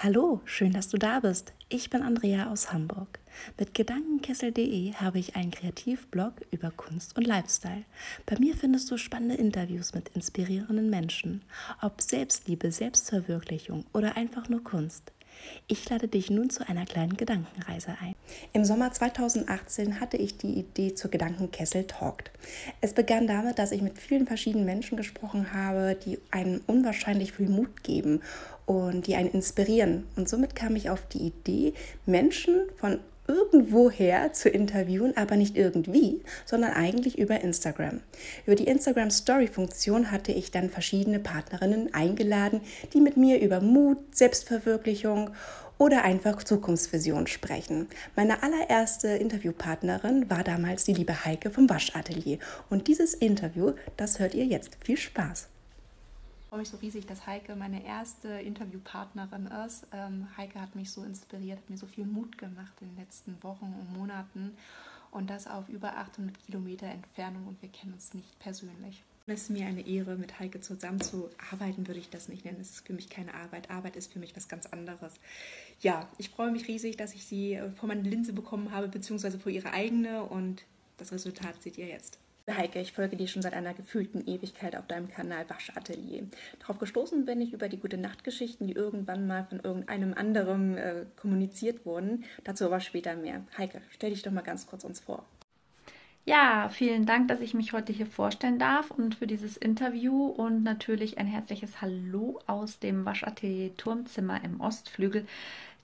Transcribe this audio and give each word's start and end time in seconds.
Hallo, 0.00 0.40
schön, 0.44 0.70
dass 0.70 0.88
du 0.88 0.96
da 0.96 1.18
bist. 1.18 1.52
Ich 1.68 1.90
bin 1.90 2.02
Andrea 2.02 2.52
aus 2.52 2.72
Hamburg. 2.72 3.18
Mit 3.58 3.74
Gedankenkessel.de 3.74 4.92
habe 4.92 5.18
ich 5.18 5.34
einen 5.34 5.50
Kreativblog 5.50 6.34
über 6.52 6.70
Kunst 6.70 7.16
und 7.16 7.26
Lifestyle. 7.26 7.82
Bei 8.24 8.38
mir 8.38 8.54
findest 8.54 8.88
du 8.92 8.96
spannende 8.96 9.34
Interviews 9.34 9.94
mit 9.94 10.10
inspirierenden 10.10 10.88
Menschen, 10.88 11.42
ob 11.82 12.00
Selbstliebe, 12.00 12.70
Selbstverwirklichung 12.70 13.86
oder 13.92 14.16
einfach 14.16 14.48
nur 14.48 14.62
Kunst. 14.62 15.10
Ich 15.66 15.88
lade 15.88 16.08
dich 16.08 16.30
nun 16.30 16.50
zu 16.50 16.66
einer 16.68 16.86
kleinen 16.86 17.16
Gedankenreise 17.16 17.96
ein. 18.00 18.14
Im 18.52 18.64
Sommer 18.64 18.92
2018 18.92 20.00
hatte 20.00 20.16
ich 20.16 20.38
die 20.38 20.54
Idee 20.54 20.94
zur 20.94 21.10
Gedankenkessel 21.10 21.84
Talkt. 21.84 22.30
Es 22.80 22.94
begann 22.94 23.26
damit, 23.26 23.58
dass 23.58 23.72
ich 23.72 23.82
mit 23.82 23.98
vielen 23.98 24.26
verschiedenen 24.26 24.64
Menschen 24.64 24.96
gesprochen 24.96 25.52
habe, 25.52 25.96
die 26.04 26.18
einem 26.30 26.62
unwahrscheinlich 26.66 27.32
viel 27.32 27.48
Mut 27.48 27.82
geben 27.82 28.22
und 28.66 29.06
die 29.06 29.16
einen 29.16 29.30
inspirieren. 29.30 30.06
Und 30.16 30.28
somit 30.28 30.54
kam 30.54 30.76
ich 30.76 30.90
auf 30.90 31.06
die 31.08 31.26
Idee, 31.26 31.74
Menschen 32.06 32.62
von 32.76 32.98
irgendwoher 33.28 34.32
zu 34.32 34.48
interviewen, 34.48 35.16
aber 35.16 35.36
nicht 35.36 35.56
irgendwie, 35.56 36.22
sondern 36.46 36.72
eigentlich 36.72 37.18
über 37.18 37.40
Instagram. 37.40 38.00
Über 38.46 38.56
die 38.56 38.66
Instagram 38.66 39.10
Story 39.10 39.46
Funktion 39.46 40.10
hatte 40.10 40.32
ich 40.32 40.50
dann 40.50 40.70
verschiedene 40.70 41.20
Partnerinnen 41.20 41.94
eingeladen, 41.94 42.62
die 42.94 43.00
mit 43.00 43.16
mir 43.16 43.40
über 43.40 43.60
Mut, 43.60 43.98
Selbstverwirklichung 44.16 45.30
oder 45.76 46.04
einfach 46.04 46.42
Zukunftsvision 46.42 47.26
sprechen. 47.26 47.86
Meine 48.16 48.42
allererste 48.42 49.08
Interviewpartnerin 49.08 50.28
war 50.28 50.42
damals 50.42 50.84
die 50.84 50.94
liebe 50.94 51.24
Heike 51.24 51.50
vom 51.50 51.70
Waschatelier 51.70 52.38
und 52.68 52.88
dieses 52.88 53.14
Interview, 53.14 53.72
das 53.96 54.18
hört 54.18 54.34
ihr 54.34 54.46
jetzt. 54.46 54.78
Viel 54.82 54.96
Spaß! 54.96 55.48
Ich 56.48 56.50
freue 56.50 56.60
mich 56.60 56.70
so 56.70 56.78
riesig, 56.78 57.04
dass 57.04 57.26
Heike 57.26 57.56
meine 57.56 57.84
erste 57.84 58.28
Interviewpartnerin 58.28 59.48
ist. 59.66 59.86
Ähm, 59.92 60.28
Heike 60.38 60.58
hat 60.58 60.74
mich 60.74 60.90
so 60.90 61.02
inspiriert, 61.02 61.58
hat 61.58 61.68
mir 61.68 61.76
so 61.76 61.84
viel 61.84 62.06
Mut 62.06 62.38
gemacht 62.38 62.72
in 62.80 62.88
den 62.88 62.96
letzten 62.96 63.36
Wochen 63.42 63.66
und 63.78 63.92
Monaten 63.92 64.56
und 65.10 65.28
das 65.28 65.46
auf 65.46 65.68
über 65.68 65.98
800 65.98 66.42
Kilometer 66.46 66.86
Entfernung 66.86 67.48
und 67.48 67.60
wir 67.60 67.68
kennen 67.68 67.92
uns 67.92 68.14
nicht 68.14 68.38
persönlich. 68.38 69.04
Es 69.26 69.42
ist 69.42 69.50
mir 69.50 69.66
eine 69.66 69.86
Ehre, 69.86 70.16
mit 70.16 70.40
Heike 70.40 70.62
zusammenzuarbeiten, 70.62 71.86
würde 71.86 72.00
ich 72.00 72.08
das 72.08 72.30
nicht 72.30 72.46
nennen. 72.46 72.62
Es 72.62 72.70
ist 72.70 72.86
für 72.86 72.94
mich 72.94 73.10
keine 73.10 73.34
Arbeit. 73.34 73.70
Arbeit 73.70 73.96
ist 73.96 74.10
für 74.10 74.18
mich 74.18 74.34
was 74.34 74.48
ganz 74.48 74.64
anderes. 74.64 75.12
Ja, 75.82 76.08
ich 76.16 76.30
freue 76.30 76.50
mich 76.50 76.66
riesig, 76.66 76.96
dass 76.96 77.12
ich 77.12 77.26
sie 77.26 77.60
vor 77.76 77.88
meine 77.88 78.08
Linse 78.08 78.32
bekommen 78.32 78.72
habe, 78.72 78.88
beziehungsweise 78.88 79.38
vor 79.38 79.52
ihre 79.52 79.72
eigene 79.74 80.24
und 80.24 80.64
das 80.96 81.12
Resultat 81.12 81.62
seht 81.62 81.76
ihr 81.76 81.88
jetzt. 81.88 82.18
Heike, 82.56 82.80
ich 82.80 82.92
folge 82.92 83.16
dir 83.16 83.28
schon 83.28 83.42
seit 83.42 83.54
einer 83.54 83.74
gefühlten 83.74 84.26
Ewigkeit 84.26 84.76
auf 84.76 84.86
deinem 84.86 85.08
Kanal 85.08 85.48
Waschatelier. 85.48 86.26
Darauf 86.60 86.78
gestoßen 86.78 87.24
bin 87.24 87.40
ich 87.40 87.52
über 87.52 87.68
die 87.68 87.78
gute 87.78 87.98
Nachtgeschichten, 87.98 88.66
die 88.66 88.72
irgendwann 88.72 89.26
mal 89.26 89.44
von 89.44 89.60
irgendeinem 89.60 90.14
anderen 90.14 90.76
äh, 90.76 91.06
kommuniziert 91.16 91.84
wurden. 91.84 92.24
Dazu 92.44 92.64
aber 92.64 92.80
später 92.80 93.16
mehr. 93.16 93.44
Heike, 93.56 93.82
stell 93.90 94.10
dich 94.10 94.22
doch 94.22 94.32
mal 94.32 94.42
ganz 94.42 94.66
kurz 94.66 94.84
uns 94.84 95.00
vor. 95.00 95.26
Ja, 96.28 96.68
vielen 96.68 97.06
Dank, 97.06 97.28
dass 97.28 97.40
ich 97.40 97.54
mich 97.54 97.72
heute 97.72 97.90
hier 97.90 98.04
vorstellen 98.04 98.58
darf 98.58 98.90
und 98.90 99.14
für 99.14 99.26
dieses 99.26 99.56
Interview 99.56 100.26
und 100.26 100.62
natürlich 100.62 101.16
ein 101.16 101.26
herzliches 101.26 101.80
Hallo 101.80 102.38
aus 102.46 102.78
dem 102.78 103.06
Waschatelier 103.06 103.74
Turmzimmer 103.78 104.44
im 104.44 104.60
Ostflügel. 104.60 105.26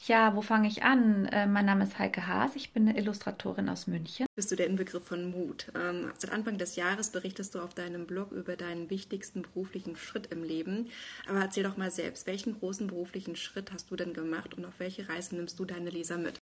Ja, 0.07 0.37
wo 0.37 0.43
fange 0.43 0.69
ich 0.69 0.83
an? 0.83 1.25
Äh, 1.33 1.47
mein 1.47 1.65
Name 1.65 1.85
ist 1.85 1.99
Heike 1.99 2.27
Haas, 2.27 2.57
ich 2.57 2.75
bin 2.75 2.87
eine 2.87 2.99
Illustratorin 2.99 3.71
aus 3.71 3.87
München. 3.87 4.27
Bist 4.37 4.53
du 4.53 4.57
der 4.57 4.67
Inbegriff 4.67 5.07
von 5.07 5.31
Mut? 5.31 5.73
Ähm, 5.81 6.13
seit 6.19 6.31
Anfang 6.31 6.59
des 6.59 6.77
Jahres 6.77 7.09
berichtest 7.09 7.55
du 7.55 7.61
auf 7.61 7.73
deinem 7.73 8.07
Blog 8.07 8.31
über 8.31 8.55
deinen 8.55 8.91
wichtigsten 8.91 9.41
beruflichen 9.41 9.97
Schritt 9.97 10.27
im 10.31 10.45
Leben. 10.45 10.91
Aber 11.27 11.41
erzähl 11.41 11.65
doch 11.65 11.79
mal 11.79 11.91
selbst, 11.91 12.27
welchen 12.27 12.59
großen 12.59 12.87
beruflichen 12.89 13.37
Schritt 13.37 13.73
hast 13.73 13.91
du 13.91 13.97
denn 13.97 14.13
gemacht 14.13 14.53
und 14.53 14.67
auf 14.67 14.75
welche 14.77 15.09
Reise 15.09 15.37
nimmst 15.37 15.59
du 15.59 15.65
deine 15.65 15.89
Leser 15.89 16.19
mit? 16.19 16.39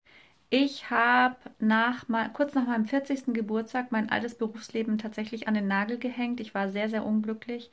Ich 0.55 0.91
habe 0.91 1.37
nach, 1.61 2.05
kurz 2.35 2.53
nach 2.53 2.67
meinem 2.67 2.85
40. 2.85 3.33
Geburtstag 3.33 3.91
mein 3.91 4.11
altes 4.11 4.35
Berufsleben 4.35 4.99
tatsächlich 4.99 5.49
an 5.49 5.55
den 5.55 5.67
Nagel 5.67 5.97
gehängt. 5.97 6.41
Ich 6.41 6.55
war 6.55 6.69
sehr, 6.69 6.91
sehr 6.91 7.07
unglücklich, 7.07 7.71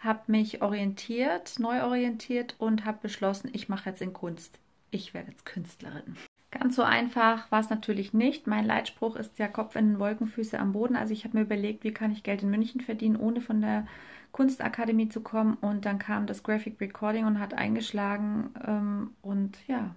habe 0.00 0.22
mich 0.26 0.60
orientiert, 0.60 1.60
neu 1.60 1.84
orientiert 1.84 2.56
und 2.58 2.84
habe 2.84 2.98
beschlossen, 3.00 3.48
ich 3.52 3.68
mache 3.68 3.90
jetzt 3.90 4.02
in 4.02 4.12
Kunst. 4.12 4.58
Ich 4.90 5.14
werde 5.14 5.30
jetzt 5.30 5.46
Künstlerin. 5.46 6.16
Ganz 6.50 6.74
so 6.74 6.82
einfach 6.82 7.48
war 7.52 7.60
es 7.60 7.70
natürlich 7.70 8.12
nicht. 8.12 8.48
Mein 8.48 8.66
Leitspruch 8.66 9.14
ist 9.14 9.38
ja 9.38 9.46
Kopf 9.46 9.76
in 9.76 9.92
den 9.92 10.00
Wolken, 10.00 10.26
Füße 10.26 10.58
am 10.58 10.72
Boden. 10.72 10.96
Also 10.96 11.12
ich 11.12 11.22
habe 11.22 11.38
mir 11.38 11.44
überlegt, 11.44 11.84
wie 11.84 11.94
kann 11.94 12.10
ich 12.10 12.24
Geld 12.24 12.42
in 12.42 12.50
München 12.50 12.80
verdienen, 12.80 13.14
ohne 13.14 13.40
von 13.40 13.60
der 13.60 13.86
Kunstakademie 14.32 15.10
zu 15.10 15.20
kommen. 15.20 15.56
Und 15.60 15.84
dann 15.84 16.00
kam 16.00 16.26
das 16.26 16.42
Graphic 16.42 16.80
Recording 16.80 17.24
und 17.24 17.38
hat 17.38 17.54
eingeschlagen. 17.54 18.50
Ähm, 18.66 19.10
und 19.22 19.58
ja, 19.68 19.94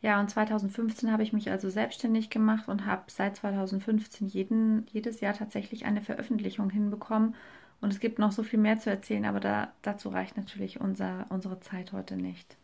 ja, 0.00 0.20
und 0.20 0.30
2015 0.30 1.10
habe 1.10 1.24
ich 1.24 1.32
mich 1.32 1.50
also 1.50 1.70
selbstständig 1.70 2.30
gemacht 2.30 2.68
und 2.68 2.86
habe 2.86 3.02
seit 3.08 3.36
2015 3.36 4.28
jeden, 4.28 4.86
jedes 4.92 5.20
Jahr 5.20 5.34
tatsächlich 5.34 5.86
eine 5.86 6.02
Veröffentlichung 6.02 6.70
hinbekommen. 6.70 7.34
Und 7.80 7.92
es 7.92 8.00
gibt 8.00 8.18
noch 8.18 8.32
so 8.32 8.42
viel 8.42 8.58
mehr 8.58 8.78
zu 8.78 8.90
erzählen, 8.90 9.24
aber 9.24 9.40
da, 9.40 9.72
dazu 9.82 10.08
reicht 10.08 10.36
natürlich 10.36 10.80
unser, 10.80 11.26
unsere 11.30 11.60
Zeit 11.60 11.92
heute 11.92 12.16
nicht. 12.16 12.56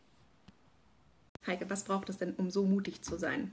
Heike, 1.47 1.69
was 1.69 1.85
braucht 1.85 2.09
es 2.09 2.19
denn, 2.19 2.35
um 2.35 2.51
so 2.51 2.65
mutig 2.65 3.03
zu 3.03 3.19
sein? 3.19 3.53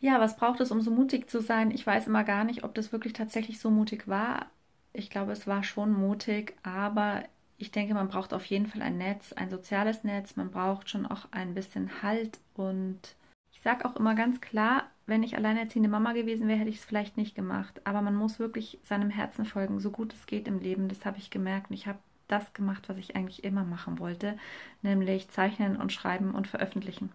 Ja, 0.00 0.20
was 0.20 0.36
braucht 0.36 0.60
es, 0.60 0.70
um 0.70 0.80
so 0.80 0.90
mutig 0.90 1.28
zu 1.28 1.40
sein? 1.42 1.70
Ich 1.70 1.86
weiß 1.86 2.06
immer 2.06 2.24
gar 2.24 2.44
nicht, 2.44 2.64
ob 2.64 2.74
das 2.74 2.92
wirklich 2.92 3.12
tatsächlich 3.12 3.58
so 3.58 3.70
mutig 3.70 4.08
war. 4.08 4.46
Ich 4.92 5.10
glaube, 5.10 5.32
es 5.32 5.46
war 5.46 5.64
schon 5.64 5.92
mutig, 5.92 6.56
aber 6.62 7.24
ich 7.58 7.72
denke, 7.72 7.92
man 7.94 8.08
braucht 8.08 8.32
auf 8.32 8.44
jeden 8.46 8.66
Fall 8.66 8.82
ein 8.82 8.98
Netz, 8.98 9.32
ein 9.32 9.50
soziales 9.50 10.04
Netz. 10.04 10.36
Man 10.36 10.50
braucht 10.50 10.88
schon 10.88 11.06
auch 11.06 11.26
ein 11.32 11.54
bisschen 11.54 12.02
Halt. 12.02 12.38
Und 12.54 13.16
ich 13.52 13.60
sage 13.60 13.84
auch 13.84 13.96
immer 13.96 14.14
ganz 14.14 14.40
klar, 14.40 14.88
wenn 15.06 15.24
ich 15.24 15.36
alleinerziehende 15.36 15.88
Mama 15.88 16.12
gewesen 16.12 16.46
wäre, 16.46 16.60
hätte 16.60 16.70
ich 16.70 16.76
es 16.78 16.84
vielleicht 16.84 17.16
nicht 17.16 17.34
gemacht. 17.34 17.80
Aber 17.84 18.00
man 18.00 18.14
muss 18.14 18.38
wirklich 18.38 18.78
seinem 18.84 19.10
Herzen 19.10 19.44
folgen, 19.44 19.80
so 19.80 19.90
gut 19.90 20.14
es 20.14 20.26
geht 20.26 20.46
im 20.46 20.60
Leben. 20.60 20.88
Das 20.88 21.04
habe 21.04 21.18
ich 21.18 21.30
gemerkt. 21.30 21.70
Und 21.70 21.74
ich 21.74 21.88
habe 21.88 21.98
das 22.28 22.52
gemacht, 22.52 22.88
was 22.88 22.96
ich 22.96 23.16
eigentlich 23.16 23.42
immer 23.42 23.64
machen 23.64 23.98
wollte, 23.98 24.38
nämlich 24.82 25.28
zeichnen 25.28 25.76
und 25.76 25.92
schreiben 25.92 26.34
und 26.34 26.46
veröffentlichen. 26.46 27.10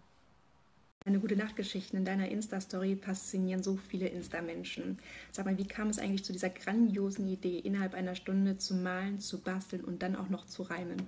Eine 1.05 1.19
gute 1.19 1.35
Nachtgeschichten 1.35 1.99
in 1.99 2.05
deiner 2.05 2.29
Insta-Story 2.29 2.95
faszinieren 2.95 3.61
so 3.61 3.75
viele 3.75 4.07
Insta-Menschen. 4.07 4.99
Sag 5.31 5.45
mal, 5.45 5.57
wie 5.57 5.67
kam 5.67 5.89
es 5.89 5.99
eigentlich 5.99 6.23
zu 6.23 6.31
dieser 6.31 6.49
grandiosen 6.49 7.27
Idee, 7.27 7.59
innerhalb 7.59 7.93
einer 7.93 8.15
Stunde 8.15 8.57
zu 8.57 8.73
malen, 8.73 9.19
zu 9.19 9.41
basteln 9.41 9.83
und 9.83 10.01
dann 10.01 10.15
auch 10.15 10.29
noch 10.29 10.45
zu 10.45 10.63
reimen? 10.63 11.01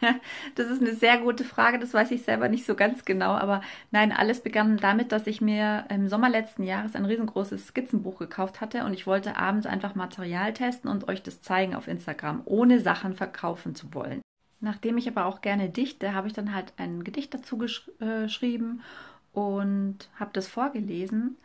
Das 0.54 0.68
ist 0.68 0.80
eine 0.80 0.94
sehr 0.94 1.18
gute 1.18 1.44
Frage, 1.44 1.78
das 1.78 1.92
weiß 1.92 2.10
ich 2.12 2.22
selber 2.22 2.48
nicht 2.48 2.64
so 2.64 2.74
ganz 2.74 3.04
genau, 3.04 3.32
aber 3.32 3.60
nein, 3.90 4.12
alles 4.12 4.40
begann 4.40 4.78
damit, 4.78 5.12
dass 5.12 5.26
ich 5.26 5.40
mir 5.40 5.84
im 5.90 6.08
Sommer 6.08 6.30
letzten 6.30 6.62
Jahres 6.62 6.94
ein 6.94 7.04
riesengroßes 7.04 7.68
Skizzenbuch 7.68 8.18
gekauft 8.18 8.60
hatte 8.60 8.84
und 8.84 8.94
ich 8.94 9.06
wollte 9.06 9.36
abends 9.36 9.66
einfach 9.66 9.94
Material 9.94 10.52
testen 10.54 10.90
und 10.90 11.08
euch 11.08 11.22
das 11.22 11.42
zeigen 11.42 11.74
auf 11.74 11.88
Instagram, 11.88 12.42
ohne 12.46 12.80
Sachen 12.80 13.14
verkaufen 13.14 13.74
zu 13.74 13.92
wollen. 13.92 14.22
Nachdem 14.60 14.98
ich 14.98 15.08
aber 15.08 15.26
auch 15.26 15.40
gerne 15.40 15.70
dichte, 15.70 16.14
habe 16.14 16.26
ich 16.26 16.34
dann 16.34 16.54
halt 16.54 16.72
ein 16.76 17.04
Gedicht 17.04 17.32
dazu 17.32 17.62
äh, 17.62 18.22
geschrieben 18.22 18.82
und 19.32 20.08
habe 20.18 20.30
das 20.32 20.48
vorgelesen. 20.48 21.36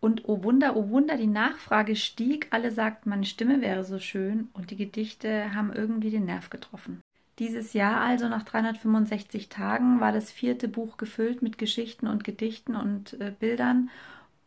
Und 0.00 0.28
oh 0.28 0.42
Wunder, 0.44 0.76
oh 0.76 0.90
Wunder, 0.90 1.16
die 1.16 1.26
Nachfrage 1.26 1.96
stieg. 1.96 2.46
Alle 2.50 2.70
sagten, 2.70 3.10
meine 3.10 3.24
Stimme 3.24 3.60
wäre 3.60 3.84
so 3.84 3.98
schön 3.98 4.48
und 4.52 4.70
die 4.70 4.76
Gedichte 4.76 5.54
haben 5.54 5.72
irgendwie 5.72 6.10
den 6.10 6.24
Nerv 6.24 6.50
getroffen. 6.50 7.00
Dieses 7.38 7.72
Jahr 7.72 8.00
also 8.00 8.28
nach 8.28 8.42
365 8.42 9.48
Tagen 9.48 10.00
war 10.00 10.12
das 10.12 10.30
vierte 10.30 10.68
Buch 10.68 10.96
gefüllt 10.96 11.40
mit 11.42 11.58
Geschichten 11.58 12.06
und 12.06 12.24
Gedichten 12.24 12.74
und 12.74 13.20
äh, 13.20 13.32
Bildern 13.38 13.90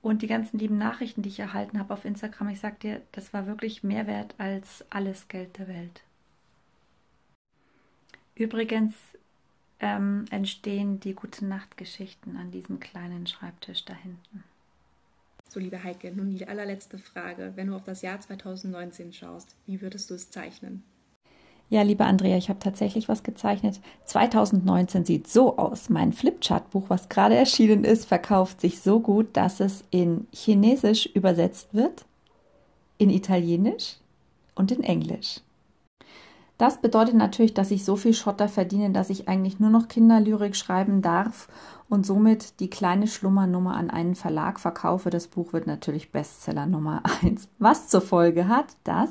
und 0.02 0.22
die 0.22 0.28
ganzen 0.28 0.58
lieben 0.58 0.78
Nachrichten, 0.78 1.22
die 1.22 1.30
ich 1.30 1.40
erhalten 1.40 1.80
habe 1.80 1.94
auf 1.94 2.06
Instagram. 2.06 2.50
Ich 2.50 2.59
sag 2.59 2.80
dir, 2.80 3.02
das 3.12 3.34
war 3.34 3.48
wirklich 3.48 3.84
mehr 3.84 4.08
wert 4.08 4.36
als 4.38 4.84
alles 4.90 5.28
Geld 5.28 5.58
der 5.58 5.68
Welt. 5.68 6.02
Übrigens 8.36 8.96
ähm, 9.81 10.25
entstehen 10.30 11.00
die 11.00 11.13
gute 11.13 11.45
Nachtgeschichten 11.45 12.38
an 12.38 12.51
diesem 12.51 12.80
kleinen 12.80 13.28
Schreibtisch 13.28 13.83
da 13.83 13.94
hinten. 13.94 14.44
So, 15.50 15.60
liebe 15.60 15.83
Heike, 15.83 16.13
nun 16.16 16.30
die 16.30 16.48
allerletzte 16.48 16.98
Frage. 16.98 17.51
Wenn 17.56 17.68
du 17.68 17.75
auf 17.75 17.83
das 17.83 18.01
Jahr 18.01 18.22
2019 18.22 19.12
schaust, 19.12 19.56
wie 19.66 19.81
würdest 19.81 20.10
du 20.10 20.13
es 20.13 20.30
zeichnen? 20.30 20.83
Ja, 21.69 21.81
liebe 21.81 22.06
Andrea, 22.06 22.38
ich 22.38 22.50
habe 22.50 22.60
tatsächlich 22.60 23.10
was 23.10 23.24
gezeichnet. 23.24 23.80
2019 24.06 25.04
sieht 25.04 25.28
so 25.28 25.57
aus. 25.57 25.89
Mein 25.89 26.13
Flipchart-Buch, 26.13 26.89
was 26.89 27.10
gerade 27.10 27.36
erschienen 27.36 27.84
ist, 27.84 28.06
verkauft 28.06 28.62
sich 28.62 28.81
so 28.81 29.00
gut, 29.00 29.36
dass 29.38 29.60
es 29.60 29.84
in 29.89 30.27
Chinesisch 30.31 31.06
übersetzt 31.07 31.74
wird, 31.74 32.06
in 32.98 33.10
Italienisch 33.10 33.95
und 34.54 34.72
in 34.72 34.84
Englisch. 34.84 35.39
Das 36.62 36.78
bedeutet 36.78 37.16
natürlich, 37.16 37.56
dass 37.56 37.72
ich 37.72 37.84
so 37.84 37.96
viel 37.96 38.13
Schotter 38.13 38.48
verdiene, 38.48 38.92
dass 38.92 39.10
ich 39.10 39.28
eigentlich 39.28 39.60
nur 39.60 39.72
noch 39.72 39.88
Kinderlyrik 39.88 40.56
schreiben 40.56 41.02
darf 41.02 41.48
und 41.90 42.06
somit 42.06 42.60
die 42.60 42.69
kleine 42.69 43.08
Schlummernummer 43.08 43.74
an 43.74 43.90
einen 43.90 44.13
Verlag 44.13 44.60
verkaufe. 44.60 45.10
Das 45.10 45.28
Buch 45.28 45.54
wird 45.54 45.66
natürlich 45.66 46.12
Bestseller 46.12 46.68
Nummer 46.68 47.02
1. 47.24 47.48
Was 47.58 47.88
zur 47.88 48.02
Folge 48.02 48.48
hat, 48.48 48.68
dass 48.84 49.10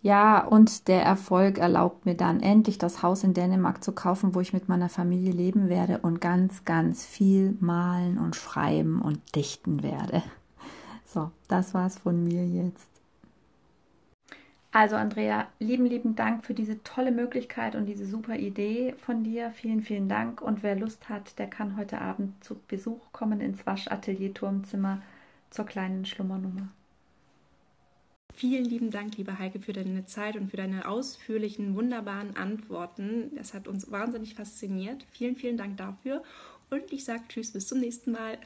Ja, 0.00 0.46
und 0.46 0.86
der 0.86 1.02
Erfolg 1.02 1.58
erlaubt 1.58 2.06
mir 2.06 2.14
dann 2.14 2.38
endlich 2.38 2.78
das 2.78 3.02
Haus 3.02 3.24
in 3.24 3.34
Dänemark 3.34 3.82
zu 3.82 3.90
kaufen, 3.90 4.32
wo 4.32 4.40
ich 4.40 4.52
mit 4.52 4.68
meiner 4.68 4.88
Familie 4.88 5.32
leben 5.32 5.68
werde 5.68 5.98
und 5.98 6.20
ganz, 6.20 6.64
ganz 6.64 7.04
viel 7.04 7.56
malen 7.58 8.18
und 8.18 8.36
schreiben 8.36 9.02
und 9.02 9.18
dichten 9.34 9.82
werde. 9.82 10.22
So, 11.04 11.32
das 11.48 11.74
war's 11.74 11.98
von 11.98 12.22
mir 12.22 12.46
jetzt. 12.46 12.95
Also 14.76 14.96
Andrea, 14.96 15.48
lieben, 15.58 15.86
lieben 15.86 16.16
Dank 16.16 16.44
für 16.44 16.52
diese 16.52 16.82
tolle 16.82 17.10
Möglichkeit 17.10 17.76
und 17.76 17.86
diese 17.86 18.04
super 18.04 18.36
Idee 18.36 18.94
von 18.98 19.24
dir. 19.24 19.50
Vielen, 19.52 19.80
vielen 19.80 20.06
Dank. 20.06 20.42
Und 20.42 20.62
wer 20.62 20.76
Lust 20.76 21.08
hat, 21.08 21.38
der 21.38 21.48
kann 21.48 21.78
heute 21.78 22.02
Abend 22.02 22.44
zu 22.44 22.60
Besuch 22.68 23.00
kommen 23.10 23.40
ins 23.40 23.64
Waschatelier 23.64 24.34
Turmzimmer 24.34 25.00
zur 25.48 25.64
kleinen 25.64 26.04
Schlummernummer. 26.04 26.68
Vielen 28.34 28.66
lieben 28.66 28.90
Dank, 28.90 29.16
liebe 29.16 29.38
Heike, 29.38 29.60
für 29.60 29.72
deine 29.72 30.04
Zeit 30.04 30.36
und 30.36 30.50
für 30.50 30.58
deine 30.58 30.86
ausführlichen, 30.86 31.74
wunderbaren 31.74 32.36
Antworten. 32.36 33.34
Das 33.34 33.54
hat 33.54 33.68
uns 33.68 33.90
wahnsinnig 33.90 34.34
fasziniert. 34.34 35.06
Vielen, 35.10 35.36
vielen 35.36 35.56
Dank 35.56 35.78
dafür. 35.78 36.22
Und 36.68 36.92
ich 36.92 37.06
sage 37.06 37.22
Tschüss, 37.28 37.52
bis 37.52 37.66
zum 37.66 37.80
nächsten 37.80 38.12
Mal. 38.12 38.36